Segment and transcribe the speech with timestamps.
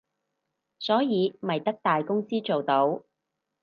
[0.79, 3.03] 所以咪得大公司做到